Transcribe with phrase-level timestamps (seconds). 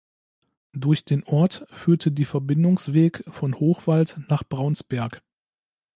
[0.73, 5.21] Durch den Ort führte die Verbindungsweg von Hochwald nach Braunsberg.